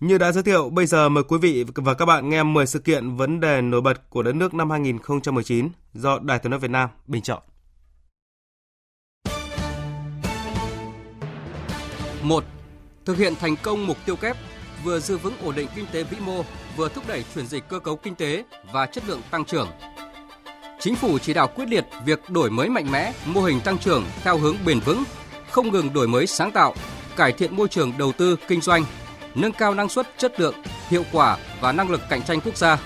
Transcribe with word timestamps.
Như 0.00 0.18
đã 0.18 0.32
giới 0.32 0.42
thiệu, 0.42 0.70
bây 0.70 0.86
giờ 0.86 1.08
mời 1.08 1.24
quý 1.24 1.38
vị 1.38 1.64
và 1.74 1.94
các 1.94 2.04
bạn 2.04 2.28
nghe 2.28 2.42
10 2.42 2.66
sự 2.66 2.78
kiện 2.78 3.16
vấn 3.16 3.40
đề 3.40 3.60
nổi 3.60 3.80
bật 3.80 4.10
của 4.10 4.22
đất 4.22 4.34
nước 4.34 4.54
năm 4.54 4.70
2019 4.70 5.68
do 5.94 6.18
Đài 6.18 6.38
Tiếng 6.38 6.50
nói 6.50 6.60
Việt 6.60 6.70
Nam 6.70 6.88
bình 7.06 7.22
chọn. 7.22 7.42
Một, 12.22 12.44
Thực 13.04 13.16
hiện 13.16 13.34
thành 13.40 13.56
công 13.62 13.86
mục 13.86 13.96
tiêu 14.06 14.16
kép 14.16 14.36
vừa 14.84 15.00
giữ 15.00 15.16
vững 15.16 15.34
ổn 15.44 15.54
định 15.54 15.68
kinh 15.76 15.86
tế 15.92 16.02
vĩ 16.02 16.16
mô, 16.20 16.42
vừa 16.76 16.88
thúc 16.88 17.04
đẩy 17.08 17.24
chuyển 17.34 17.46
dịch 17.46 17.68
cơ 17.68 17.78
cấu 17.78 17.96
kinh 17.96 18.14
tế 18.14 18.44
và 18.72 18.86
chất 18.86 19.04
lượng 19.06 19.20
tăng 19.30 19.44
trưởng. 19.44 19.68
Chính 20.80 20.96
phủ 20.96 21.18
chỉ 21.18 21.34
đạo 21.34 21.48
quyết 21.48 21.68
liệt 21.68 21.84
việc 22.06 22.30
đổi 22.30 22.50
mới 22.50 22.68
mạnh 22.68 22.92
mẽ 22.92 23.12
mô 23.26 23.40
hình 23.40 23.60
tăng 23.60 23.78
trưởng 23.78 24.04
theo 24.22 24.38
hướng 24.38 24.56
bền 24.66 24.80
vững, 24.80 25.04
không 25.50 25.72
ngừng 25.72 25.92
đổi 25.92 26.08
mới 26.08 26.26
sáng 26.26 26.52
tạo, 26.52 26.74
cải 27.16 27.32
thiện 27.32 27.56
môi 27.56 27.68
trường 27.68 27.92
đầu 27.98 28.12
tư 28.12 28.36
kinh 28.48 28.60
doanh, 28.60 28.84
nâng 29.34 29.52
cao 29.52 29.74
năng 29.74 29.88
suất, 29.88 30.08
chất 30.18 30.40
lượng, 30.40 30.54
hiệu 30.88 31.04
quả 31.12 31.36
và 31.60 31.72
năng 31.72 31.90
lực 31.90 32.00
cạnh 32.10 32.22
tranh 32.22 32.40
quốc 32.40 32.56
gia. 32.56 32.78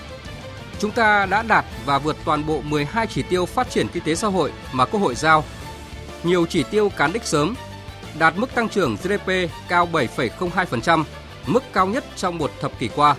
Chúng 0.79 0.91
ta 0.91 1.25
đã 1.25 1.43
đạt 1.43 1.65
và 1.85 1.99
vượt 1.99 2.17
toàn 2.25 2.45
bộ 2.45 2.61
12 2.61 3.07
chỉ 3.07 3.21
tiêu 3.21 3.45
phát 3.45 3.69
triển 3.69 3.87
kinh 3.93 4.03
tế 4.03 4.15
xã 4.15 4.27
hội 4.27 4.51
mà 4.71 4.85
Quốc 4.85 4.99
hội 4.99 5.15
giao. 5.15 5.43
Nhiều 6.23 6.45
chỉ 6.45 6.63
tiêu 6.63 6.89
cán 6.97 7.13
đích 7.13 7.23
sớm, 7.23 7.55
đạt 8.19 8.37
mức 8.37 8.55
tăng 8.55 8.69
trưởng 8.69 8.95
GDP 8.95 9.31
cao 9.67 9.89
7,02%, 9.91 11.03
mức 11.45 11.63
cao 11.73 11.87
nhất 11.87 12.03
trong 12.15 12.37
một 12.37 12.51
thập 12.61 12.79
kỷ 12.79 12.89
qua. 12.95 13.15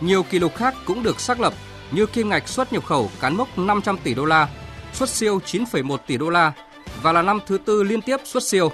Nhiều 0.00 0.22
kỷ 0.22 0.38
lục 0.38 0.56
khác 0.56 0.74
cũng 0.84 1.02
được 1.02 1.20
xác 1.20 1.40
lập 1.40 1.54
như 1.90 2.06
kim 2.06 2.28
ngạch 2.28 2.48
xuất 2.48 2.72
nhập 2.72 2.84
khẩu 2.84 3.10
cán 3.20 3.36
mốc 3.36 3.58
500 3.58 3.98
tỷ 3.98 4.14
đô 4.14 4.24
la, 4.24 4.48
xuất 4.92 5.08
siêu 5.08 5.40
9,1 5.46 5.96
tỷ 6.06 6.16
đô 6.16 6.30
la 6.30 6.52
và 7.02 7.12
là 7.12 7.22
năm 7.22 7.40
thứ 7.46 7.58
tư 7.58 7.82
liên 7.82 8.02
tiếp 8.02 8.16
xuất 8.24 8.42
siêu. 8.42 8.72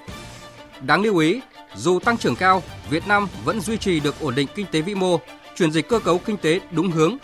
Đáng 0.80 1.02
lưu 1.02 1.18
ý, 1.18 1.40
dù 1.74 1.98
tăng 1.98 2.18
trưởng 2.18 2.36
cao, 2.36 2.62
Việt 2.90 3.06
Nam 3.08 3.28
vẫn 3.44 3.60
duy 3.60 3.76
trì 3.76 4.00
được 4.00 4.20
ổn 4.20 4.34
định 4.34 4.48
kinh 4.54 4.66
tế 4.72 4.80
vĩ 4.80 4.94
mô, 4.94 5.20
chuyển 5.56 5.72
dịch 5.72 5.88
cơ 5.88 5.98
cấu 5.98 6.18
kinh 6.18 6.36
tế 6.36 6.60
đúng 6.70 6.90
hướng. 6.90 7.16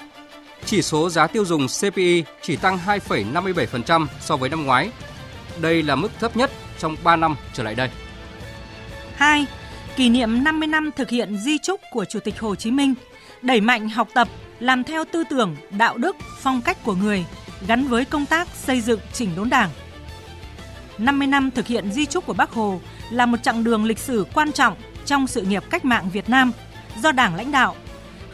Chỉ 0.65 0.83
số 0.83 1.11
giá 1.11 1.27
tiêu 1.27 1.45
dùng 1.45 1.67
CPI 1.81 2.25
chỉ 2.43 2.57
tăng 2.57 2.79
2,57% 2.87 4.07
so 4.21 4.37
với 4.37 4.51
năm 4.51 4.65
ngoái. 4.65 4.91
Đây 5.61 5.83
là 5.83 5.95
mức 5.97 6.09
thấp 6.21 6.37
nhất 6.37 6.51
trong 6.79 6.97
3 7.05 7.17
năm 7.17 7.37
trở 7.53 7.63
lại 7.63 7.75
đây. 7.75 7.89
2. 9.17 9.47
Kỷ 9.97 10.09
niệm 10.09 10.45
50 10.45 10.67
năm 10.67 10.91
thực 10.97 11.11
hiện 11.11 11.39
di 11.39 11.59
trúc 11.59 11.81
của 11.91 12.05
Chủ 12.05 12.21
tịch 12.21 12.41
Hồ 12.41 12.55
Chí 12.55 12.71
Minh, 12.71 12.95
đẩy 13.43 13.61
mạnh 13.61 13.89
học 13.89 14.09
tập, 14.15 14.29
làm 14.61 14.85
theo 14.85 15.05
tư 15.13 15.25
tưởng, 15.31 15.57
đạo 15.71 15.99
đức, 15.99 16.17
phong 16.39 16.63
cách 16.63 16.79
của 16.85 16.95
người, 16.95 17.25
gắn 17.67 17.89
với 17.89 18.05
công 18.05 18.27
tác 18.27 18.49
xây 18.55 18.81
dựng 18.81 19.01
chỉnh 19.13 19.31
đốn 19.37 19.51
Đảng. 19.51 19.71
50 20.99 21.27
năm 21.27 21.51
thực 21.51 21.67
hiện 21.67 21.93
di 21.93 22.07
trúc 22.07 22.27
của 22.27 22.33
Bác 22.33 22.51
Hồ 22.51 22.81
là 23.11 23.27
một 23.27 23.43
chặng 23.43 23.65
đường 23.65 23.85
lịch 23.85 23.99
sử 23.99 24.27
quan 24.35 24.53
trọng 24.53 24.77
trong 25.05 25.27
sự 25.27 25.43
nghiệp 25.43 25.65
cách 25.71 25.85
mạng 25.85 26.11
Việt 26.13 26.29
Nam 26.29 26.53
do 27.03 27.13
Đảng 27.13 27.35
lãnh 27.35 27.53
đạo, 27.53 27.77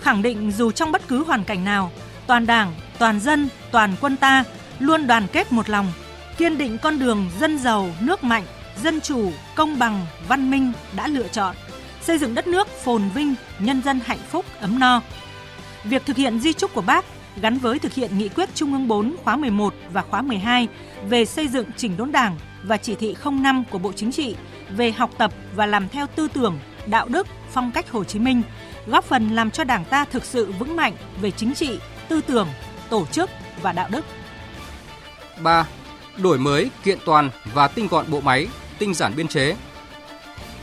khẳng 0.00 0.22
định 0.22 0.52
dù 0.52 0.70
trong 0.70 0.92
bất 0.92 1.08
cứ 1.08 1.24
hoàn 1.24 1.44
cảnh 1.44 1.64
nào, 1.64 1.90
toàn 2.26 2.46
Đảng, 2.46 2.74
toàn 2.98 3.20
dân, 3.20 3.48
toàn 3.70 3.94
quân 4.00 4.16
ta 4.16 4.44
luôn 4.78 5.06
đoàn 5.06 5.26
kết 5.32 5.52
một 5.52 5.68
lòng, 5.68 5.92
kiên 6.38 6.58
định 6.58 6.78
con 6.82 6.98
đường 6.98 7.30
dân 7.40 7.58
giàu, 7.58 7.90
nước 8.00 8.24
mạnh, 8.24 8.44
dân 8.82 9.00
chủ, 9.00 9.32
công 9.54 9.78
bằng, 9.78 10.06
văn 10.28 10.50
minh 10.50 10.72
đã 10.96 11.08
lựa 11.08 11.28
chọn, 11.28 11.56
xây 12.02 12.18
dựng 12.18 12.34
đất 12.34 12.46
nước 12.46 12.68
phồn 12.68 13.02
vinh, 13.14 13.34
nhân 13.58 13.82
dân 13.82 14.00
hạnh 14.04 14.18
phúc, 14.30 14.44
ấm 14.60 14.78
no. 14.78 15.02
Việc 15.84 16.06
thực 16.06 16.16
hiện 16.16 16.40
di 16.40 16.52
trúc 16.52 16.74
của 16.74 16.80
Bác 16.80 17.04
gắn 17.40 17.58
với 17.58 17.78
thực 17.78 17.94
hiện 17.94 18.18
nghị 18.18 18.28
quyết 18.28 18.48
Trung 18.54 18.72
ương 18.72 18.88
4 18.88 19.16
khóa 19.24 19.36
11 19.36 19.74
và 19.92 20.02
khóa 20.02 20.22
12 20.22 20.68
về 21.08 21.24
xây 21.24 21.48
dựng 21.48 21.66
chỉnh 21.76 21.96
đốn 21.96 22.12
Đảng 22.12 22.36
và 22.62 22.76
chỉ 22.76 22.94
thị 22.94 23.14
05 23.24 23.64
của 23.70 23.78
Bộ 23.78 23.92
Chính 23.92 24.12
trị 24.12 24.34
về 24.70 24.92
học 24.92 25.10
tập 25.18 25.32
và 25.54 25.66
làm 25.66 25.88
theo 25.88 26.06
tư 26.16 26.28
tưởng, 26.34 26.58
đạo 26.86 27.08
đức, 27.08 27.26
phong 27.50 27.72
cách 27.72 27.90
Hồ 27.90 28.04
Chí 28.04 28.18
Minh, 28.18 28.42
góp 28.86 29.04
phần 29.04 29.30
làm 29.30 29.50
cho 29.50 29.64
Đảng 29.64 29.84
ta 29.84 30.04
thực 30.04 30.24
sự 30.24 30.52
vững 30.58 30.76
mạnh 30.76 30.92
về 31.20 31.30
chính 31.30 31.54
trị, 31.54 31.78
tư 32.08 32.20
tưởng, 32.20 32.48
tổ 32.90 33.06
chức 33.06 33.30
và 33.62 33.72
đạo 33.72 33.88
đức. 33.90 34.04
3. 35.42 35.66
Đổi 36.16 36.38
mới, 36.38 36.70
kiện 36.84 36.98
toàn 37.04 37.30
và 37.54 37.68
tinh 37.68 37.88
gọn 37.88 38.10
bộ 38.10 38.20
máy, 38.20 38.46
tinh 38.78 38.94
giản 38.94 39.16
biên 39.16 39.28
chế. 39.28 39.56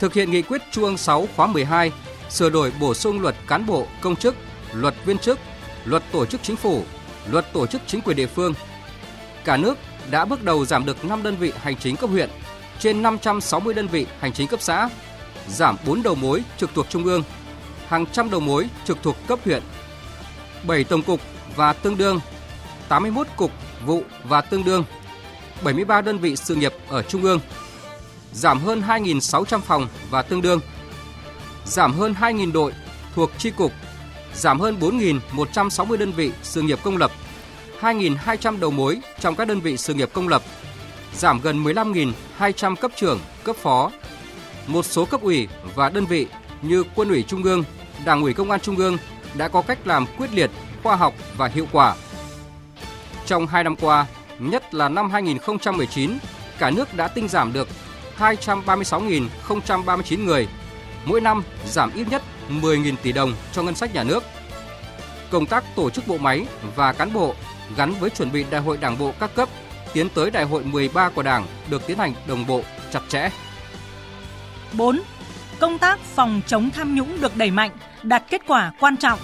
Thực 0.00 0.14
hiện 0.14 0.30
nghị 0.30 0.42
quyết 0.42 0.62
Trung 0.70 0.84
ương 0.84 0.96
6 0.96 1.28
khóa 1.36 1.46
12, 1.46 1.92
sửa 2.30 2.50
đổi 2.50 2.72
bổ 2.80 2.94
sung 2.94 3.20
luật 3.20 3.34
cán 3.46 3.66
bộ, 3.66 3.86
công 4.00 4.16
chức, 4.16 4.34
luật 4.72 4.94
viên 5.04 5.18
chức, 5.18 5.38
luật 5.84 6.02
tổ 6.12 6.26
chức 6.26 6.42
chính 6.42 6.56
phủ, 6.56 6.84
luật 7.30 7.52
tổ 7.52 7.66
chức 7.66 7.82
chính 7.86 8.00
quyền 8.00 8.16
địa 8.16 8.26
phương. 8.26 8.54
Cả 9.44 9.56
nước 9.56 9.78
đã 10.10 10.24
bước 10.24 10.44
đầu 10.44 10.64
giảm 10.64 10.86
được 10.86 11.04
5 11.04 11.22
đơn 11.22 11.36
vị 11.36 11.52
hành 11.62 11.76
chính 11.76 11.96
cấp 11.96 12.10
huyện, 12.10 12.30
trên 12.80 13.02
560 13.02 13.74
đơn 13.74 13.86
vị 13.88 14.06
hành 14.20 14.32
chính 14.32 14.48
cấp 14.48 14.62
xã, 14.62 14.88
giảm 15.48 15.76
4 15.86 16.02
đầu 16.02 16.14
mối 16.14 16.42
trực 16.56 16.70
thuộc 16.74 16.86
trung 16.88 17.04
ương, 17.04 17.22
hàng 17.88 18.06
trăm 18.06 18.30
đầu 18.30 18.40
mối 18.40 18.68
trực 18.84 18.98
thuộc 19.02 19.16
cấp 19.26 19.38
huyện, 19.44 19.62
7 20.66 20.84
tổng 20.84 21.02
cục 21.02 21.20
và 21.56 21.72
tương 21.72 21.96
đương, 21.96 22.20
81 22.88 23.26
cục 23.36 23.50
vụ 23.86 24.02
và 24.24 24.40
tương 24.40 24.64
đương, 24.64 24.84
73 25.64 26.00
đơn 26.00 26.18
vị 26.18 26.36
sự 26.36 26.54
nghiệp 26.54 26.72
ở 26.88 27.02
trung 27.02 27.22
ương, 27.22 27.40
giảm 28.32 28.60
hơn 28.60 28.82
2.600 28.86 29.60
phòng 29.60 29.88
và 30.10 30.22
tương 30.22 30.42
đương, 30.42 30.60
giảm 31.64 31.92
hơn 31.92 32.14
2.000 32.20 32.52
đội 32.52 32.72
thuộc 33.14 33.30
chi 33.38 33.50
cục, 33.50 33.72
giảm 34.34 34.60
hơn 34.60 34.76
4.160 34.80 35.96
đơn 35.96 36.12
vị 36.12 36.32
sự 36.42 36.62
nghiệp 36.62 36.78
công 36.82 36.96
lập, 36.96 37.10
2.200 37.80 38.60
đầu 38.60 38.70
mối 38.70 39.00
trong 39.20 39.34
các 39.34 39.48
đơn 39.48 39.60
vị 39.60 39.76
sự 39.76 39.94
nghiệp 39.94 40.10
công 40.12 40.28
lập, 40.28 40.42
giảm 41.16 41.40
gần 41.40 41.64
15.200 41.64 42.76
cấp 42.76 42.90
trưởng, 42.96 43.20
cấp 43.44 43.56
phó. 43.56 43.90
Một 44.66 44.84
số 44.84 45.04
cấp 45.04 45.22
ủy 45.22 45.48
và 45.74 45.90
đơn 45.90 46.06
vị 46.06 46.26
như 46.62 46.84
Quân 46.94 47.08
ủy 47.08 47.22
Trung 47.22 47.42
ương, 47.42 47.64
Đảng 48.04 48.22
ủy 48.22 48.34
Công 48.34 48.50
an 48.50 48.60
Trung 48.60 48.76
ương 48.76 48.98
đã 49.34 49.48
có 49.48 49.62
cách 49.62 49.78
làm 49.84 50.06
quyết 50.18 50.32
liệt, 50.32 50.50
khoa 50.82 50.96
học 50.96 51.14
và 51.36 51.48
hiệu 51.48 51.66
quả. 51.72 51.94
Trong 53.26 53.46
2 53.46 53.64
năm 53.64 53.76
qua, 53.76 54.06
nhất 54.38 54.74
là 54.74 54.88
năm 54.88 55.10
2019, 55.10 56.18
cả 56.58 56.70
nước 56.70 56.94
đã 56.94 57.08
tinh 57.08 57.28
giảm 57.28 57.52
được 57.52 57.68
236.039 58.18 60.24
người, 60.24 60.48
mỗi 61.04 61.20
năm 61.20 61.42
giảm 61.66 61.90
ít 61.94 62.06
nhất 62.10 62.22
10.000 62.50 62.94
tỷ 63.02 63.12
đồng 63.12 63.34
cho 63.52 63.62
ngân 63.62 63.74
sách 63.74 63.94
nhà 63.94 64.04
nước. 64.04 64.22
Công 65.30 65.46
tác 65.46 65.64
tổ 65.76 65.90
chức 65.90 66.06
bộ 66.06 66.18
máy 66.18 66.46
và 66.76 66.92
cán 66.92 67.12
bộ 67.12 67.34
gắn 67.76 67.94
với 68.00 68.10
chuẩn 68.10 68.32
bị 68.32 68.44
đại 68.50 68.60
hội 68.60 68.76
đảng 68.76 68.98
bộ 68.98 69.12
các 69.20 69.34
cấp 69.34 69.48
tiến 69.96 70.08
tới 70.14 70.30
đại 70.30 70.44
hội 70.44 70.64
13 70.64 71.08
của 71.08 71.22
Đảng 71.22 71.46
được 71.70 71.86
tiến 71.86 71.98
hành 71.98 72.12
đồng 72.28 72.46
bộ, 72.46 72.62
chặt 72.92 73.00
chẽ. 73.08 73.28
4. 74.72 75.00
Công 75.60 75.78
tác 75.78 75.98
phòng 76.00 76.40
chống 76.46 76.70
tham 76.70 76.94
nhũng 76.94 77.20
được 77.20 77.36
đẩy 77.36 77.50
mạnh, 77.50 77.70
đạt 78.02 78.22
kết 78.30 78.42
quả 78.46 78.72
quan 78.80 78.96
trọng. 78.96 79.18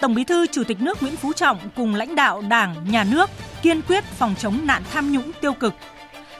Tổng 0.00 0.14
Bí 0.14 0.24
thư 0.24 0.46
Chủ 0.46 0.64
tịch 0.64 0.80
nước 0.80 1.02
Nguyễn 1.02 1.16
Phú 1.16 1.32
Trọng 1.32 1.58
cùng 1.76 1.94
lãnh 1.94 2.14
đạo 2.14 2.42
Đảng, 2.48 2.90
Nhà 2.90 3.04
nước 3.04 3.30
kiên 3.62 3.82
quyết 3.82 4.04
phòng 4.04 4.34
chống 4.38 4.58
nạn 4.64 4.82
tham 4.92 5.12
nhũng 5.12 5.32
tiêu 5.40 5.52
cực. 5.52 5.74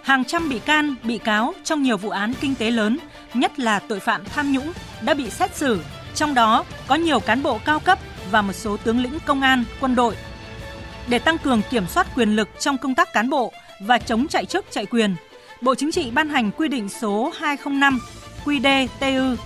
Hàng 0.02 0.24
trăm 0.24 0.48
bị 0.48 0.58
can, 0.58 0.94
bị 1.02 1.18
cáo 1.18 1.54
trong 1.64 1.82
nhiều 1.82 1.96
vụ 1.96 2.10
án 2.10 2.32
kinh 2.40 2.54
tế 2.54 2.70
lớn, 2.70 2.98
nhất 3.34 3.58
là 3.58 3.78
tội 3.78 4.00
phạm 4.00 4.24
tham 4.24 4.52
nhũng 4.52 4.72
đã 5.00 5.14
bị 5.14 5.30
xét 5.30 5.56
xử, 5.56 5.80
trong 6.14 6.34
đó 6.34 6.64
có 6.86 6.94
nhiều 6.94 7.20
cán 7.20 7.42
bộ 7.42 7.58
cao 7.64 7.80
cấp 7.80 7.98
và 8.30 8.42
một 8.42 8.52
số 8.52 8.76
tướng 8.76 9.00
lĩnh 9.00 9.18
công 9.26 9.40
an, 9.40 9.64
quân 9.80 9.94
đội. 9.94 10.16
Để 11.09 11.19
tăng 11.19 11.39
cường 11.39 11.62
kiểm 11.71 11.87
soát 11.87 12.06
quyền 12.15 12.37
lực 12.37 12.49
trong 12.61 12.78
công 12.78 12.94
tác 12.94 13.12
cán 13.12 13.31
bộ 13.31 13.53
và 13.81 13.99
chống 13.99 14.28
chạy 14.28 14.44
chức 14.44 14.65
chạy 14.71 14.87
quyền, 14.87 15.15
Bộ 15.61 15.75
Chính 15.75 15.93
trị 15.93 16.11
ban 16.11 16.28
hành 16.28 16.50
quy 16.50 16.69
định 16.69 16.89
số 16.89 17.33
205 17.39 17.99
QĐ-TU. 18.44 19.37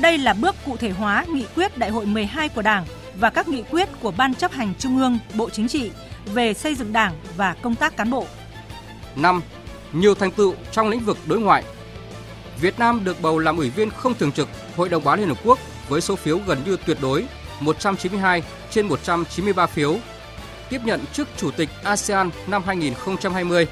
Đây 0.00 0.18
là 0.18 0.34
bước 0.34 0.54
cụ 0.66 0.76
thể 0.76 0.90
hóa 0.90 1.24
nghị 1.32 1.44
quyết 1.54 1.78
Đại 1.78 1.90
hội 1.90 2.06
12 2.06 2.48
của 2.48 2.62
Đảng 2.62 2.84
và 3.20 3.30
các 3.30 3.48
nghị 3.48 3.62
quyết 3.70 3.88
của 4.00 4.10
Ban 4.10 4.34
chấp 4.34 4.52
hành 4.52 4.74
Trung 4.78 4.98
ương, 4.98 5.18
Bộ 5.34 5.50
Chính 5.50 5.68
trị 5.68 5.90
về 6.34 6.54
xây 6.54 6.74
dựng 6.74 6.92
Đảng 6.92 7.12
và 7.36 7.54
công 7.62 7.74
tác 7.74 7.96
cán 7.96 8.10
bộ. 8.10 8.26
5. 9.16 9.42
Nhiều 9.92 10.14
thành 10.14 10.30
tựu 10.30 10.54
trong 10.72 10.88
lĩnh 10.88 11.00
vực 11.00 11.18
đối 11.26 11.40
ngoại. 11.40 11.64
Việt 12.60 12.78
Nam 12.78 13.04
được 13.04 13.20
bầu 13.22 13.38
làm 13.38 13.56
ủy 13.56 13.70
viên 13.70 13.90
không 13.90 14.14
thường 14.14 14.32
trực 14.32 14.48
Hội 14.76 14.88
đồng 14.88 15.04
Bảo 15.04 15.16
Liên 15.16 15.28
Hợp 15.28 15.38
Quốc 15.44 15.58
với 15.88 16.00
số 16.00 16.16
phiếu 16.16 16.38
gần 16.46 16.58
như 16.66 16.76
tuyệt 16.86 16.98
đối 17.02 17.24
192 17.60 18.42
trên 18.70 18.88
193 18.88 19.66
phiếu, 19.66 19.98
tiếp 20.70 20.80
nhận 20.84 21.00
chức 21.12 21.28
Chủ 21.36 21.50
tịch 21.50 21.68
ASEAN 21.84 22.30
năm 22.46 22.62
2020, 22.66 23.66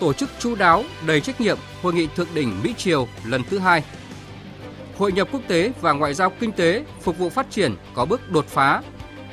tổ 0.00 0.12
chức 0.12 0.30
chú 0.38 0.54
đáo, 0.54 0.84
đầy 1.06 1.20
trách 1.20 1.40
nhiệm 1.40 1.58
Hội 1.82 1.94
nghị 1.94 2.08
Thượng 2.16 2.34
đỉnh 2.34 2.62
Mỹ 2.62 2.74
Triều 2.78 3.08
lần 3.24 3.42
thứ 3.50 3.58
hai. 3.58 3.84
Hội 4.98 5.12
nhập 5.12 5.28
quốc 5.32 5.42
tế 5.48 5.72
và 5.80 5.92
ngoại 5.92 6.14
giao 6.14 6.30
kinh 6.40 6.52
tế 6.52 6.84
phục 7.02 7.18
vụ 7.18 7.30
phát 7.30 7.46
triển 7.50 7.76
có 7.94 8.04
bước 8.04 8.30
đột 8.30 8.46
phá, 8.48 8.82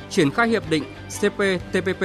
triển 0.10 0.32
khai 0.32 0.48
hiệp 0.48 0.70
định 0.70 0.84
CPTPP, 1.20 2.02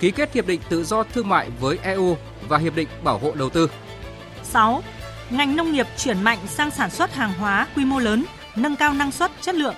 ký 0.00 0.10
kết 0.10 0.34
hiệp 0.34 0.46
định 0.46 0.60
tự 0.68 0.84
do 0.84 1.02
thương 1.02 1.28
mại 1.28 1.50
với 1.60 1.78
EU 1.82 2.16
và 2.48 2.58
hiệp 2.58 2.76
định 2.76 2.88
bảo 3.02 3.18
hộ 3.18 3.32
đầu 3.34 3.50
tư. 3.50 3.70
6. 4.42 4.82
Ngành 5.30 5.56
nông 5.56 5.72
nghiệp 5.72 5.86
chuyển 5.96 6.22
mạnh 6.22 6.38
sang 6.46 6.70
sản 6.70 6.90
xuất 6.90 7.14
hàng 7.14 7.32
hóa 7.32 7.66
quy 7.76 7.84
mô 7.84 7.98
lớn, 7.98 8.24
nâng 8.56 8.76
cao 8.76 8.92
năng 8.92 9.12
suất, 9.12 9.30
chất 9.40 9.54
lượng. 9.54 9.74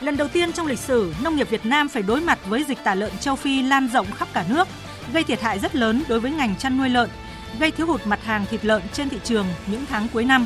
Lần 0.00 0.16
đầu 0.16 0.28
tiên 0.28 0.52
trong 0.52 0.66
lịch 0.66 0.78
sử, 0.78 1.14
nông 1.22 1.36
nghiệp 1.36 1.50
Việt 1.50 1.66
Nam 1.66 1.88
phải 1.88 2.02
đối 2.02 2.20
mặt 2.20 2.38
với 2.46 2.64
dịch 2.64 2.78
tả 2.84 2.94
lợn 2.94 3.18
châu 3.20 3.36
Phi 3.36 3.62
lan 3.62 3.88
rộng 3.92 4.06
khắp 4.10 4.28
cả 4.32 4.44
nước, 4.48 4.68
gây 5.12 5.24
thiệt 5.24 5.40
hại 5.40 5.58
rất 5.58 5.76
lớn 5.76 6.02
đối 6.08 6.20
với 6.20 6.30
ngành 6.30 6.56
chăn 6.56 6.78
nuôi 6.78 6.88
lợn, 6.88 7.10
gây 7.58 7.70
thiếu 7.70 7.86
hụt 7.86 8.06
mặt 8.06 8.24
hàng 8.24 8.46
thịt 8.50 8.64
lợn 8.64 8.82
trên 8.92 9.08
thị 9.08 9.18
trường 9.24 9.46
những 9.66 9.84
tháng 9.86 10.08
cuối 10.12 10.24
năm. 10.24 10.44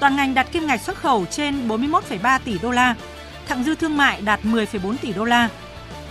Toàn 0.00 0.16
ngành 0.16 0.34
đạt 0.34 0.52
kim 0.52 0.66
ngạch 0.66 0.80
xuất 0.80 0.96
khẩu 0.96 1.26
trên 1.30 1.68
41,3 1.68 2.38
tỷ 2.44 2.58
đô 2.58 2.70
la, 2.70 2.94
thặng 3.48 3.64
dư 3.64 3.74
thương 3.74 3.96
mại 3.96 4.20
đạt 4.20 4.40
10,4 4.44 4.96
tỷ 4.96 5.12
đô 5.12 5.24
la. 5.24 5.48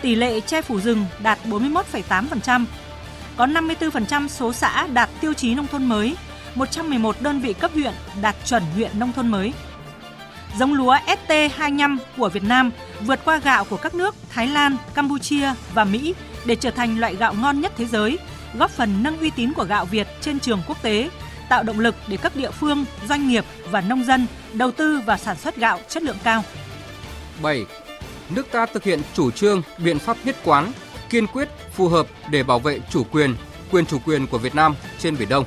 Tỷ 0.01 0.15
lệ 0.15 0.39
che 0.39 0.61
phủ 0.61 0.79
rừng 0.79 1.05
đạt 1.23 1.39
41,8%. 1.45 2.65
Có 3.37 3.45
54% 3.45 4.27
số 4.27 4.53
xã 4.53 4.87
đạt 4.87 5.09
tiêu 5.21 5.33
chí 5.33 5.55
nông 5.55 5.67
thôn 5.67 5.85
mới, 5.85 6.15
111 6.55 7.21
đơn 7.21 7.39
vị 7.39 7.53
cấp 7.53 7.71
huyện 7.73 7.93
đạt 8.21 8.35
chuẩn 8.45 8.63
huyện 8.75 8.99
nông 8.99 9.13
thôn 9.13 9.27
mới. 9.27 9.53
Giống 10.59 10.73
lúa 10.73 10.97
ST25 11.07 11.97
của 12.17 12.29
Việt 12.29 12.43
Nam 12.43 12.71
vượt 13.05 13.19
qua 13.25 13.37
gạo 13.37 13.65
của 13.65 13.77
các 13.77 13.95
nước 13.95 14.15
Thái 14.29 14.47
Lan, 14.47 14.77
Campuchia 14.93 15.53
và 15.73 15.83
Mỹ 15.83 16.13
để 16.45 16.55
trở 16.55 16.71
thành 16.71 16.99
loại 16.99 17.15
gạo 17.15 17.33
ngon 17.33 17.61
nhất 17.61 17.71
thế 17.77 17.85
giới, 17.85 18.17
góp 18.57 18.71
phần 18.71 19.03
nâng 19.03 19.19
uy 19.19 19.29
tín 19.29 19.53
của 19.53 19.63
gạo 19.63 19.85
Việt 19.85 20.07
trên 20.21 20.39
trường 20.39 20.61
quốc 20.67 20.81
tế, 20.81 21.09
tạo 21.49 21.63
động 21.63 21.79
lực 21.79 21.95
để 22.07 22.17
các 22.17 22.35
địa 22.35 22.51
phương, 22.51 22.85
doanh 23.09 23.27
nghiệp 23.27 23.45
và 23.69 23.81
nông 23.81 24.03
dân 24.03 24.27
đầu 24.53 24.71
tư 24.71 25.01
và 25.05 25.17
sản 25.17 25.37
xuất 25.37 25.55
gạo 25.55 25.79
chất 25.89 26.03
lượng 26.03 26.17
cao. 26.23 26.43
7. 27.41 27.65
Nước 28.29 28.51
ta 28.51 28.65
thực 28.65 28.83
hiện 28.83 29.01
chủ 29.13 29.31
trương, 29.31 29.61
biện 29.77 29.99
pháp 29.99 30.17
nhất 30.23 30.35
quán, 30.43 30.71
kiên 31.09 31.27
quyết, 31.27 31.49
phù 31.73 31.87
hợp 31.87 32.07
để 32.29 32.43
bảo 32.43 32.59
vệ 32.59 32.79
chủ 32.89 33.03
quyền, 33.03 33.35
quyền 33.71 33.85
chủ 33.85 33.99
quyền 34.05 34.27
của 34.27 34.37
Việt 34.37 34.55
Nam 34.55 34.75
trên 34.99 35.17
Biển 35.17 35.29
Đông. 35.29 35.45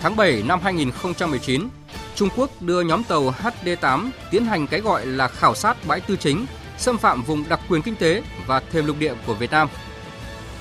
Tháng 0.00 0.16
7 0.16 0.42
năm 0.46 0.60
2019, 0.62 1.68
Trung 2.14 2.28
Quốc 2.36 2.50
đưa 2.60 2.80
nhóm 2.80 3.04
tàu 3.04 3.34
HD8 3.42 4.10
tiến 4.30 4.44
hành 4.44 4.66
cái 4.66 4.80
gọi 4.80 5.06
là 5.06 5.28
khảo 5.28 5.54
sát 5.54 5.76
bãi 5.86 6.00
tư 6.00 6.16
chính, 6.16 6.46
xâm 6.78 6.98
phạm 6.98 7.22
vùng 7.22 7.44
đặc 7.48 7.60
quyền 7.68 7.82
kinh 7.82 7.96
tế 7.96 8.22
và 8.46 8.60
thềm 8.60 8.86
lục 8.86 8.96
địa 8.98 9.14
của 9.26 9.34
Việt 9.34 9.50
Nam. 9.50 9.68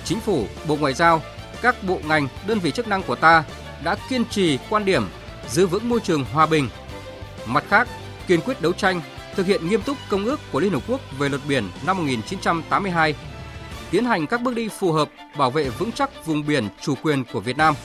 Chính 0.03 0.19
phủ, 0.19 0.47
Bộ 0.67 0.75
Ngoại 0.75 0.93
giao, 0.93 1.21
các 1.61 1.83
bộ 1.83 1.99
ngành, 2.07 2.27
đơn 2.47 2.59
vị 2.59 2.71
chức 2.71 2.87
năng 2.87 3.03
của 3.03 3.15
ta 3.15 3.43
đã 3.83 3.95
kiên 4.09 4.25
trì 4.25 4.59
quan 4.69 4.85
điểm 4.85 5.03
giữ 5.49 5.67
vững 5.67 5.89
môi 5.89 5.99
trường 5.99 6.25
hòa 6.25 6.45
bình. 6.45 6.69
Mặt 7.45 7.63
khác, 7.69 7.87
kiên 8.27 8.41
quyết 8.41 8.61
đấu 8.61 8.73
tranh, 8.73 9.01
thực 9.35 9.45
hiện 9.45 9.69
nghiêm 9.69 9.81
túc 9.81 9.97
công 10.09 10.25
ước 10.25 10.39
của 10.51 10.59
Liên 10.59 10.71
Hợp 10.71 10.81
Quốc 10.87 11.01
về 11.19 11.29
luật 11.29 11.41
biển 11.47 11.69
năm 11.85 11.97
1982, 11.97 13.15
tiến 13.91 14.05
hành 14.05 14.27
các 14.27 14.41
bước 14.41 14.55
đi 14.55 14.69
phù 14.79 14.91
hợp 14.91 15.09
bảo 15.37 15.51
vệ 15.51 15.69
vững 15.69 15.91
chắc 15.91 16.25
vùng 16.25 16.45
biển 16.45 16.67
chủ 16.81 16.95
quyền 17.03 17.23
của 17.33 17.39
Việt 17.39 17.57
Nam. 17.57 17.75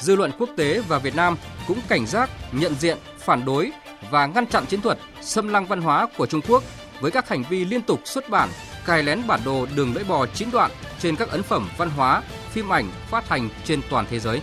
Dư 0.00 0.16
luận 0.16 0.30
quốc 0.38 0.48
tế 0.56 0.80
và 0.88 0.98
Việt 0.98 1.16
Nam 1.16 1.36
cũng 1.66 1.78
cảnh 1.88 2.06
giác, 2.06 2.30
nhận 2.52 2.74
diện, 2.74 2.98
phản 3.18 3.44
đối 3.44 3.72
và 4.10 4.26
ngăn 4.26 4.46
chặn 4.46 4.66
chiến 4.66 4.80
thuật 4.80 4.98
xâm 5.20 5.48
lăng 5.48 5.66
văn 5.66 5.80
hóa 5.80 6.06
của 6.16 6.26
Trung 6.26 6.40
Quốc 6.48 6.62
với 7.00 7.10
các 7.10 7.28
hành 7.28 7.44
vi 7.50 7.64
liên 7.64 7.82
tục 7.82 8.00
xuất 8.04 8.30
bản, 8.30 8.48
cài 8.86 9.02
lén 9.02 9.26
bản 9.26 9.40
đồ 9.44 9.66
đường 9.76 9.94
lưỡi 9.94 10.04
bò 10.04 10.26
chín 10.26 10.50
đoạn 10.50 10.70
trên 10.98 11.16
các 11.16 11.28
ấn 11.28 11.42
phẩm 11.42 11.68
văn 11.76 11.90
hóa, 11.90 12.22
phim 12.50 12.72
ảnh 12.72 12.90
phát 13.10 13.28
hành 13.28 13.48
trên 13.64 13.80
toàn 13.90 14.06
thế 14.10 14.18
giới. 14.18 14.40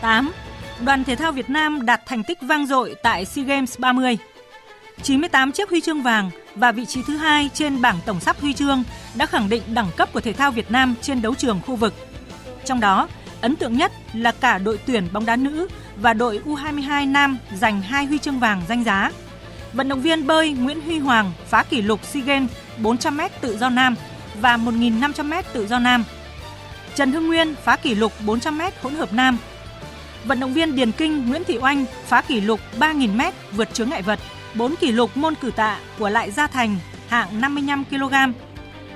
8. 0.00 0.32
Đoàn 0.80 1.04
thể 1.04 1.16
thao 1.16 1.32
Việt 1.32 1.50
Nam 1.50 1.86
đạt 1.86 2.06
thành 2.06 2.22
tích 2.22 2.38
vang 2.42 2.66
dội 2.66 2.94
tại 3.02 3.24
SEA 3.24 3.44
Games 3.44 3.78
30. 3.78 4.18
98 5.02 5.52
chiếc 5.52 5.70
huy 5.70 5.80
chương 5.80 6.02
vàng 6.02 6.30
và 6.54 6.72
vị 6.72 6.86
trí 6.86 7.02
thứ 7.02 7.16
hai 7.16 7.50
trên 7.54 7.82
bảng 7.82 7.98
tổng 8.06 8.20
sắp 8.20 8.40
huy 8.40 8.54
chương 8.54 8.82
đã 9.14 9.26
khẳng 9.26 9.48
định 9.48 9.62
đẳng 9.74 9.90
cấp 9.96 10.08
của 10.12 10.20
thể 10.20 10.32
thao 10.32 10.50
Việt 10.50 10.70
Nam 10.70 10.94
trên 11.00 11.22
đấu 11.22 11.34
trường 11.34 11.60
khu 11.66 11.76
vực. 11.76 11.94
Trong 12.64 12.80
đó, 12.80 13.08
ấn 13.40 13.56
tượng 13.56 13.76
nhất 13.76 13.92
là 14.14 14.32
cả 14.32 14.58
đội 14.58 14.78
tuyển 14.86 15.08
bóng 15.12 15.26
đá 15.26 15.36
nữ 15.36 15.68
và 15.96 16.14
đội 16.14 16.40
U22 16.46 17.12
nam 17.12 17.38
giành 17.54 17.82
hai 17.82 18.06
huy 18.06 18.18
chương 18.18 18.38
vàng 18.38 18.62
danh 18.68 18.84
giá. 18.84 19.10
Vận 19.72 19.88
động 19.88 20.02
viên 20.02 20.26
bơi 20.26 20.52
Nguyễn 20.52 20.80
Huy 20.80 20.98
Hoàng 20.98 21.32
phá 21.46 21.62
kỷ 21.62 21.82
lục 21.82 22.04
SEA 22.04 22.22
Games 22.22 22.50
400m 22.82 23.28
tự 23.40 23.58
do 23.58 23.68
nam 23.68 23.94
và 24.40 24.56
1.500m 24.56 25.42
tự 25.52 25.66
do 25.66 25.78
nam. 25.78 26.04
Trần 26.94 27.12
Hưng 27.12 27.26
Nguyên 27.26 27.54
phá 27.64 27.76
kỷ 27.76 27.94
lục 27.94 28.12
400m 28.26 28.70
hỗn 28.82 28.94
hợp 28.94 29.12
nam 29.12 29.38
vận 30.24 30.40
động 30.40 30.52
viên 30.52 30.76
Điền 30.76 30.92
Kinh 30.92 31.28
Nguyễn 31.28 31.44
Thị 31.44 31.58
Oanh 31.58 31.84
phá 32.06 32.20
kỷ 32.20 32.40
lục 32.40 32.60
3.000m 32.78 33.32
vượt 33.52 33.74
chướng 33.74 33.90
ngại 33.90 34.02
vật, 34.02 34.18
4 34.54 34.76
kỷ 34.76 34.92
lục 34.92 35.16
môn 35.16 35.34
cử 35.34 35.50
tạ 35.50 35.78
của 35.98 36.08
lại 36.08 36.30
Gia 36.30 36.46
Thành 36.46 36.76
hạng 37.08 37.40
55 37.40 37.84
kg, 37.84 38.14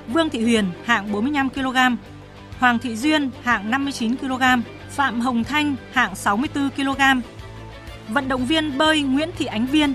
Vương 0.07 0.29
Thị 0.29 0.43
Huyền 0.43 0.65
hạng 0.85 1.11
45 1.11 1.49
kg, 1.49 1.77
Hoàng 2.59 2.79
Thị 2.79 2.95
Duyên 2.95 3.29
hạng 3.43 3.71
59 3.71 4.15
kg, 4.17 4.43
Phạm 4.89 5.21
Hồng 5.21 5.43
Thanh 5.43 5.75
hạng 5.93 6.15
64 6.15 6.69
kg. 6.69 7.01
Vận 8.09 8.27
động 8.27 8.45
viên 8.45 8.77
bơi 8.77 9.01
Nguyễn 9.01 9.29
Thị 9.37 9.45
Ánh 9.45 9.65
Viên 9.65 9.93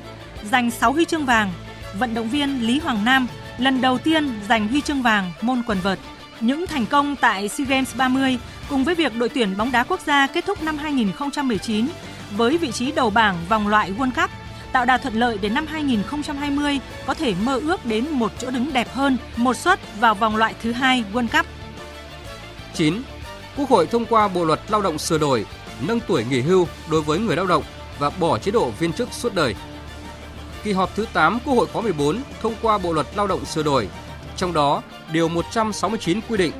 giành 0.51 0.71
6 0.71 0.93
huy 0.93 1.05
chương 1.05 1.27
vàng, 1.27 1.53
vận 1.99 2.15
động 2.15 2.29
viên 2.29 2.67
Lý 2.67 2.79
Hoàng 2.79 3.05
Nam 3.05 3.27
lần 3.59 3.81
đầu 3.81 3.99
tiên 3.99 4.31
giành 4.49 4.69
huy 4.69 4.81
chương 4.81 5.03
vàng 5.03 5.33
môn 5.43 5.63
quần 5.67 5.79
vợt. 5.81 5.99
Những 6.41 6.67
thành 6.67 6.87
công 6.87 7.17
tại 7.17 7.49
SEA 7.49 7.67
Games 7.67 7.97
30 7.97 8.39
cùng 8.69 8.85
với 8.85 8.95
việc 8.95 9.17
đội 9.17 9.29
tuyển 9.29 9.57
bóng 9.57 9.73
đá 9.73 9.85
quốc 9.85 10.01
gia 10.01 10.27
kết 10.27 10.47
thúc 10.47 10.63
năm 10.63 10.79
2019 10.79 11.87
với 12.37 12.59
vị 12.59 12.73
trí 12.73 12.93
đầu 12.93 13.11
bảng 13.11 13.37
vòng 13.49 13.69
loại 13.69 13.93
World 13.99 14.11
Cup 14.11 14.31
tạo 14.73 14.85
đà 14.85 14.99
thuận 14.99 15.15
lợi 15.15 15.39
đến 15.39 15.55
năm 15.55 15.67
2020 15.67 16.81
có 17.07 17.15
thể 17.15 17.35
mơ 17.45 17.61
ước 17.65 17.87
đến 17.87 18.09
một 18.09 18.33
chỗ 18.39 18.51
đứng 18.51 18.73
đẹp 18.73 18.89
hơn, 18.93 19.17
một 19.37 19.57
suất 19.57 19.81
vào 20.01 20.15
vòng 20.15 20.37
loại 20.37 20.55
thứ 20.63 20.73
hai 20.73 21.05
World 21.13 21.29
Cup. 21.29 21.47
9. 22.75 23.03
Quốc 23.57 23.69
hội 23.69 23.87
thông 23.87 24.07
qua 24.07 24.29
Bộ 24.29 24.45
luật 24.45 24.61
Lao 24.69 24.83
động 24.83 24.99
sửa 24.99 25.19
đổi, 25.19 25.47
nâng 25.81 26.01
tuổi 26.01 26.25
nghỉ 26.31 26.41
hưu 26.41 26.67
đối 26.91 27.03
với 27.03 27.19
người 27.19 27.37
lao 27.37 27.47
động 27.47 27.63
và 27.99 28.11
bỏ 28.11 28.39
chế 28.39 28.51
độ 28.51 28.71
viên 28.71 28.93
chức 28.93 29.09
suốt 29.13 29.35
đời. 29.35 29.55
Kỳ 30.65 30.73
họp 30.73 30.97
thứ 30.97 31.07
8 31.13 31.39
Quốc 31.45 31.55
hội 31.55 31.67
khóa 31.73 31.83
14 31.83 32.23
thông 32.43 32.55
qua 32.63 32.79
Bộ 32.79 32.93
luật 32.93 33.07
Lao 33.17 33.27
động 33.27 33.45
sửa 33.45 33.63
đổi, 33.63 33.89
trong 34.37 34.53
đó 34.53 34.83
điều 35.13 35.29
169 35.29 36.21
quy 36.29 36.37
định 36.37 36.53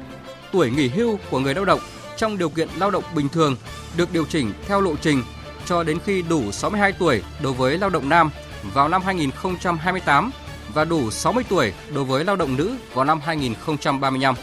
tuổi 0.53 0.71
nghỉ 0.71 0.89
hưu 0.89 1.19
của 1.31 1.39
người 1.39 1.55
lao 1.55 1.65
động 1.65 1.81
trong 2.17 2.39
điều 2.39 2.49
kiện 2.49 2.69
lao 2.79 2.91
động 2.91 3.05
bình 3.15 3.29
thường 3.29 3.57
được 3.97 4.13
điều 4.13 4.25
chỉnh 4.25 4.53
theo 4.67 4.81
lộ 4.81 4.97
trình 4.97 5.23
cho 5.67 5.83
đến 5.83 5.99
khi 6.05 6.23
đủ 6.23 6.53
62 6.53 6.93
tuổi 6.93 7.23
đối 7.43 7.53
với 7.53 7.79
lao 7.79 7.91
động 7.91 8.09
nam 8.09 8.31
vào 8.75 8.89
năm 8.89 9.03
2028 9.03 10.31
và 10.75 10.85
đủ 10.85 11.11
60 11.11 11.45
tuổi 11.49 11.73
đối 11.95 12.05
với 12.05 12.25
lao 12.25 12.37
động 12.37 12.57
nữ 12.57 12.75
vào 12.95 13.05
năm 13.05 13.21
2035. 13.21 14.35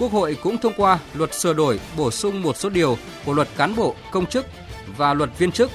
Quốc 0.00 0.12
hội 0.12 0.36
cũng 0.42 0.58
thông 0.58 0.72
qua 0.76 0.98
luật 1.14 1.34
sửa 1.34 1.52
đổi 1.52 1.80
bổ 1.96 2.10
sung 2.10 2.42
một 2.42 2.56
số 2.56 2.68
điều 2.68 2.98
của 3.24 3.32
luật 3.32 3.48
cán 3.56 3.76
bộ, 3.76 3.94
công 4.10 4.26
chức 4.26 4.46
và 4.96 5.14
luật 5.14 5.30
viên 5.38 5.52
chức. 5.52 5.70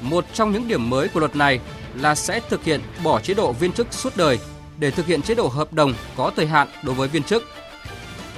Một 0.00 0.24
trong 0.32 0.52
những 0.52 0.68
điểm 0.68 0.90
mới 0.90 1.08
của 1.08 1.20
luật 1.20 1.36
này 1.36 1.60
là 1.94 2.14
sẽ 2.14 2.40
thực 2.48 2.64
hiện 2.64 2.80
bỏ 3.04 3.20
chế 3.20 3.34
độ 3.34 3.52
viên 3.52 3.72
chức 3.72 3.92
suốt 3.92 4.16
đời 4.16 4.38
để 4.78 4.90
thực 4.90 5.06
hiện 5.06 5.22
chế 5.22 5.34
độ 5.34 5.48
hợp 5.48 5.72
đồng 5.72 5.94
có 6.16 6.32
thời 6.36 6.46
hạn 6.46 6.68
đối 6.82 6.94
với 6.94 7.08
viên 7.08 7.22
chức 7.22 7.44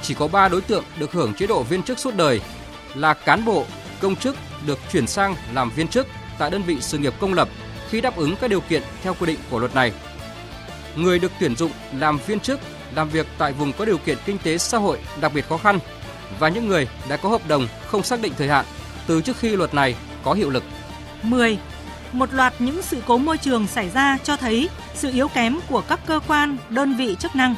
chỉ 0.02 0.14
có 0.14 0.28
3 0.28 0.48
đối 0.48 0.60
tượng 0.60 0.84
được 0.98 1.12
hưởng 1.12 1.34
chế 1.34 1.46
độ 1.46 1.62
viên 1.62 1.82
chức 1.82 1.98
suốt 1.98 2.16
đời 2.16 2.40
là 2.94 3.14
cán 3.14 3.44
bộ, 3.44 3.64
công 4.00 4.16
chức 4.16 4.36
được 4.66 4.78
chuyển 4.92 5.06
sang 5.06 5.36
làm 5.54 5.70
viên 5.70 5.88
chức 5.88 6.06
tại 6.38 6.50
đơn 6.50 6.62
vị 6.62 6.76
sự 6.80 6.98
nghiệp 6.98 7.14
công 7.20 7.34
lập 7.34 7.48
khi 7.88 8.00
đáp 8.00 8.16
ứng 8.16 8.36
các 8.36 8.50
điều 8.50 8.60
kiện 8.60 8.82
theo 9.02 9.14
quy 9.14 9.26
định 9.26 9.38
của 9.50 9.58
luật 9.58 9.74
này. 9.74 9.92
Người 10.96 11.18
được 11.18 11.32
tuyển 11.40 11.56
dụng 11.56 11.70
làm 11.98 12.18
viên 12.26 12.40
chức 12.40 12.60
làm 12.94 13.08
việc 13.08 13.26
tại 13.38 13.52
vùng 13.52 13.72
có 13.72 13.84
điều 13.84 13.98
kiện 13.98 14.18
kinh 14.24 14.38
tế 14.38 14.58
xã 14.58 14.78
hội 14.78 14.98
đặc 15.20 15.32
biệt 15.34 15.48
khó 15.48 15.56
khăn 15.56 15.78
và 16.38 16.48
những 16.48 16.68
người 16.68 16.88
đã 17.08 17.16
có 17.16 17.28
hợp 17.28 17.48
đồng 17.48 17.68
không 17.86 18.02
xác 18.02 18.22
định 18.22 18.32
thời 18.38 18.48
hạn 18.48 18.64
từ 19.06 19.22
trước 19.22 19.36
khi 19.36 19.56
luật 19.56 19.74
này 19.74 19.94
có 20.22 20.32
hiệu 20.32 20.50
lực. 20.50 20.64
10. 21.22 21.58
Một 22.12 22.32
loạt 22.32 22.54
những 22.58 22.82
sự 22.82 23.02
cố 23.06 23.18
môi 23.18 23.38
trường 23.38 23.66
xảy 23.66 23.90
ra 23.90 24.18
cho 24.24 24.36
thấy 24.36 24.68
sự 24.94 25.10
yếu 25.12 25.28
kém 25.28 25.58
của 25.68 25.80
các 25.88 26.00
cơ 26.06 26.20
quan, 26.26 26.56
đơn 26.68 26.96
vị 26.96 27.16
chức 27.18 27.36
năng 27.36 27.54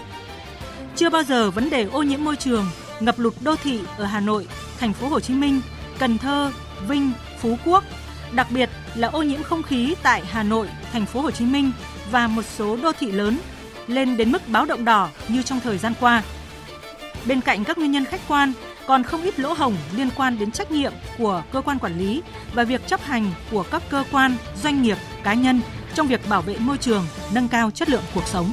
chưa 0.96 1.10
bao 1.10 1.22
giờ 1.22 1.50
vấn 1.50 1.70
đề 1.70 1.84
ô 1.92 2.02
nhiễm 2.02 2.24
môi 2.24 2.36
trường, 2.36 2.66
ngập 3.00 3.18
lụt 3.18 3.34
đô 3.40 3.56
thị 3.56 3.80
ở 3.98 4.04
Hà 4.04 4.20
Nội, 4.20 4.46
thành 4.78 4.92
phố 4.92 5.08
Hồ 5.08 5.20
Chí 5.20 5.34
Minh, 5.34 5.60
Cần 5.98 6.18
Thơ, 6.18 6.52
Vinh, 6.88 7.12
Phú 7.40 7.58
Quốc, 7.64 7.84
đặc 8.32 8.46
biệt 8.50 8.70
là 8.94 9.08
ô 9.08 9.22
nhiễm 9.22 9.42
không 9.42 9.62
khí 9.62 9.94
tại 10.02 10.22
Hà 10.30 10.42
Nội, 10.42 10.68
thành 10.92 11.06
phố 11.06 11.20
Hồ 11.20 11.30
Chí 11.30 11.44
Minh 11.44 11.72
và 12.10 12.26
một 12.26 12.42
số 12.56 12.76
đô 12.76 12.92
thị 12.92 13.12
lớn 13.12 13.38
lên 13.86 14.16
đến 14.16 14.32
mức 14.32 14.48
báo 14.48 14.64
động 14.64 14.84
đỏ 14.84 15.08
như 15.28 15.42
trong 15.42 15.60
thời 15.60 15.78
gian 15.78 15.92
qua. 16.00 16.22
Bên 17.26 17.40
cạnh 17.40 17.64
các 17.64 17.78
nguyên 17.78 17.92
nhân 17.92 18.04
khách 18.04 18.20
quan, 18.28 18.52
còn 18.86 19.02
không 19.02 19.22
ít 19.22 19.38
lỗ 19.38 19.52
hổng 19.52 19.76
liên 19.96 20.08
quan 20.16 20.38
đến 20.38 20.50
trách 20.50 20.70
nhiệm 20.70 20.92
của 21.18 21.42
cơ 21.52 21.60
quan 21.60 21.78
quản 21.78 21.98
lý 21.98 22.22
và 22.54 22.64
việc 22.64 22.86
chấp 22.86 23.02
hành 23.02 23.30
của 23.50 23.64
các 23.70 23.82
cơ 23.90 24.04
quan, 24.12 24.36
doanh 24.62 24.82
nghiệp, 24.82 24.96
cá 25.22 25.34
nhân 25.34 25.60
trong 25.94 26.06
việc 26.06 26.28
bảo 26.28 26.42
vệ 26.42 26.56
môi 26.58 26.78
trường, 26.78 27.06
nâng 27.34 27.48
cao 27.48 27.70
chất 27.70 27.88
lượng 27.88 28.02
cuộc 28.14 28.26
sống. 28.26 28.52